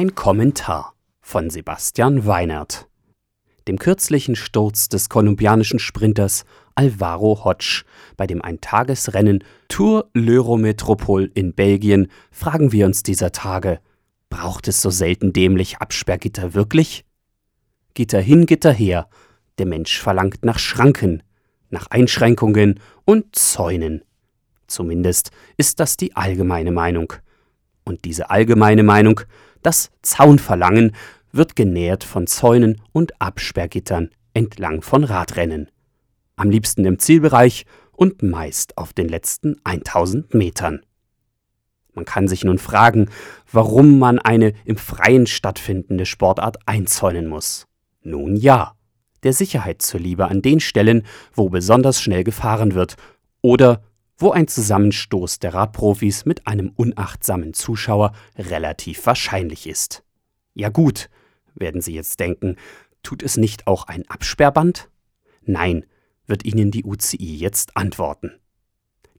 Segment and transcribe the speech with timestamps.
[0.00, 2.88] Ein Kommentar von Sebastian Weinert.
[3.68, 7.84] Dem kürzlichen Sturz des kolumbianischen Sprinters Alvaro Hodge
[8.16, 13.78] bei dem Eintagesrennen Tour l'Eurométropole in Belgien fragen wir uns dieser Tage,
[14.30, 17.04] braucht es so selten dämlich Absperrgitter wirklich?
[17.92, 19.06] Gitter hin, Gitter her,
[19.58, 21.22] der Mensch verlangt nach Schranken,
[21.68, 24.02] nach Einschränkungen und Zäunen.
[24.66, 27.12] Zumindest ist das die allgemeine Meinung.
[27.84, 29.22] Und diese allgemeine Meinung,
[29.62, 30.92] das Zaunverlangen,
[31.32, 35.70] wird genährt von Zäunen und Absperrgittern entlang von Radrennen.
[36.36, 40.80] Am liebsten im Zielbereich und meist auf den letzten 1000 Metern.
[41.92, 43.10] Man kann sich nun fragen,
[43.50, 47.66] warum man eine im Freien stattfindende Sportart einzäunen muss.
[48.02, 48.74] Nun ja,
[49.22, 52.96] der Sicherheit zuliebe an den Stellen, wo besonders schnell gefahren wird
[53.42, 53.82] oder
[54.20, 60.04] wo ein Zusammenstoß der Radprofis mit einem unachtsamen Zuschauer relativ wahrscheinlich ist.
[60.54, 61.08] Ja gut,
[61.54, 62.56] werden Sie jetzt denken,
[63.02, 64.90] tut es nicht auch ein Absperrband?
[65.42, 65.86] Nein,
[66.26, 68.32] wird Ihnen die UCI jetzt antworten.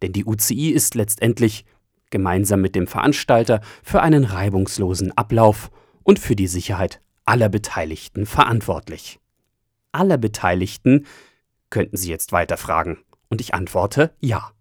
[0.02, 1.66] Denn die UCI ist letztendlich,
[2.12, 5.72] gemeinsam mit dem Veranstalter, für einen reibungslosen Ablauf
[6.04, 9.20] und für die Sicherheit aller Beteiligten verantwortlich.
[9.92, 11.06] Aller Beteiligten
[11.70, 14.52] könnten Sie jetzt weiter fragen, und ich antworte ja.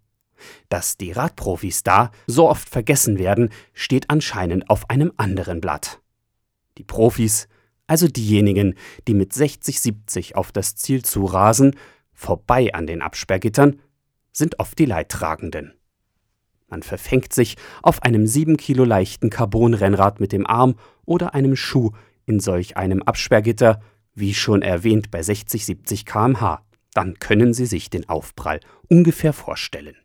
[0.69, 6.01] Dass die Radprofis da so oft vergessen werden, steht anscheinend auf einem anderen Blatt.
[6.77, 7.47] Die Profis,
[7.87, 8.75] also diejenigen,
[9.07, 11.75] die mit 60, 70 auf das Ziel zurasen,
[12.13, 13.79] vorbei an den Absperrgittern,
[14.31, 15.73] sind oft die Leidtragenden.
[16.67, 20.75] Man verfängt sich auf einem 7 Kilo leichten Carbonrennrad mit dem Arm
[21.05, 21.91] oder einem Schuh
[22.25, 23.81] in solch einem Absperrgitter,
[24.13, 26.61] wie schon erwähnt bei 60, 70 kmh.
[26.93, 29.95] Dann können Sie sich den Aufprall ungefähr vorstellen.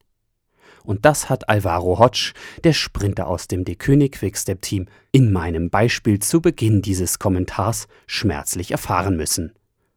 [0.87, 5.69] Und das hat Alvaro Hodge, der Sprinter aus dem De König Quickstep Team, in meinem
[5.69, 9.53] Beispiel zu Beginn dieses Kommentars schmerzlich erfahren müssen.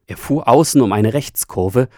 [0.08, 1.88] Er fuhr außen um eine Rechtskurve,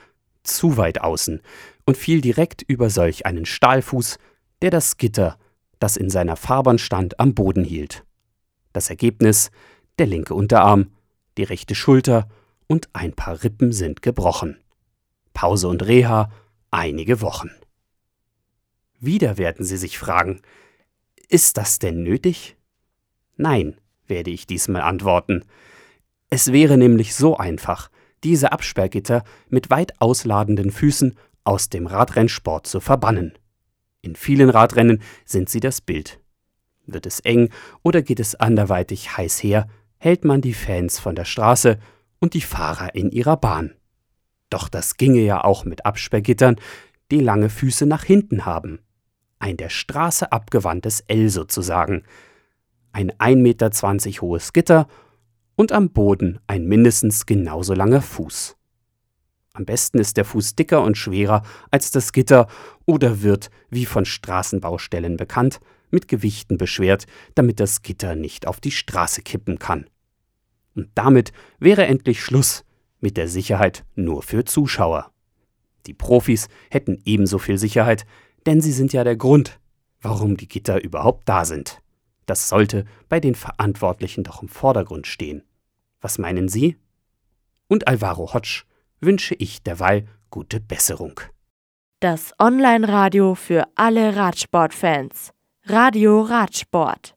[0.42, 1.40] zu weit außen,
[1.86, 4.18] und fiel direkt über solch einen Stahlfuß,
[4.60, 5.38] der das Gitter,
[5.78, 8.04] das in seiner Fahrbahn stand, am Boden hielt.
[8.74, 9.50] Das Ergebnis:
[9.98, 10.90] der linke Unterarm,
[11.38, 12.28] die rechte Schulter
[12.66, 14.58] und ein paar Rippen sind gebrochen.
[15.32, 16.30] Pause und Reha
[16.70, 17.50] einige Wochen.
[19.04, 20.40] Wieder werden Sie sich fragen,
[21.28, 22.56] ist das denn nötig?
[23.36, 25.44] Nein, werde ich diesmal antworten.
[26.30, 27.90] Es wäre nämlich so einfach,
[28.22, 33.32] diese Absperrgitter mit weit ausladenden Füßen aus dem Radrennsport zu verbannen.
[34.02, 36.20] In vielen Radrennen sind sie das Bild.
[36.86, 37.50] Wird es eng
[37.82, 39.66] oder geht es anderweitig heiß her,
[39.98, 41.80] hält man die Fans von der Straße
[42.20, 43.74] und die Fahrer in ihrer Bahn.
[44.48, 46.54] Doch das ginge ja auch mit Absperrgittern,
[47.10, 48.78] die lange Füße nach hinten haben
[49.42, 52.04] ein der Straße abgewandtes L sozusagen,
[52.92, 54.86] ein 1,20 Meter hohes Gitter
[55.56, 58.56] und am Boden ein mindestens genauso langer Fuß.
[59.54, 62.46] Am besten ist der Fuß dicker und schwerer als das Gitter
[62.86, 65.60] oder wird, wie von Straßenbaustellen bekannt,
[65.90, 69.90] mit Gewichten beschwert, damit das Gitter nicht auf die Straße kippen kann.
[70.74, 72.64] Und damit wäre endlich Schluss
[73.00, 75.10] mit der Sicherheit nur für Zuschauer.
[75.86, 78.06] Die Profis hätten ebenso viel Sicherheit,
[78.46, 79.60] denn sie sind ja der Grund,
[80.00, 81.80] warum die Gitter überhaupt da sind.
[82.26, 85.42] Das sollte bei den Verantwortlichen doch im Vordergrund stehen.
[86.00, 86.76] Was meinen Sie?
[87.68, 88.64] Und Alvaro Hodge
[89.00, 91.20] wünsche ich derweil gute Besserung.
[92.00, 95.30] Das Online-Radio für alle Radsportfans.
[95.66, 97.14] Radio Radsport.